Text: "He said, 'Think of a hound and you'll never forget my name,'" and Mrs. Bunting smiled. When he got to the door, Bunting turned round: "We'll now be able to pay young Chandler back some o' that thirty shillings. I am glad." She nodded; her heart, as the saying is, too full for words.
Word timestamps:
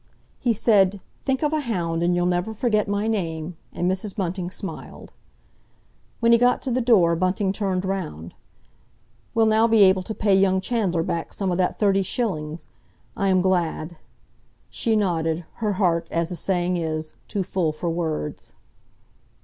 "He 0.39 0.51
said, 0.51 0.99
'Think 1.25 1.43
of 1.43 1.53
a 1.53 1.59
hound 1.59 2.01
and 2.01 2.15
you'll 2.15 2.25
never 2.25 2.55
forget 2.55 2.87
my 2.87 3.05
name,'" 3.05 3.55
and 3.71 3.87
Mrs. 3.87 4.15
Bunting 4.15 4.49
smiled. 4.49 5.11
When 6.21 6.31
he 6.31 6.39
got 6.39 6.63
to 6.63 6.71
the 6.71 6.81
door, 6.81 7.15
Bunting 7.15 7.53
turned 7.53 7.85
round: 7.85 8.33
"We'll 9.35 9.45
now 9.45 9.67
be 9.67 9.83
able 9.83 10.01
to 10.01 10.15
pay 10.15 10.35
young 10.35 10.59
Chandler 10.59 11.03
back 11.03 11.31
some 11.33 11.51
o' 11.51 11.55
that 11.55 11.77
thirty 11.77 12.01
shillings. 12.01 12.67
I 13.15 13.27
am 13.27 13.43
glad." 13.43 13.97
She 14.71 14.95
nodded; 14.95 15.45
her 15.57 15.73
heart, 15.73 16.07
as 16.09 16.29
the 16.29 16.35
saying 16.35 16.77
is, 16.77 17.13
too 17.27 17.43
full 17.43 17.71
for 17.71 17.87
words. 17.91 18.53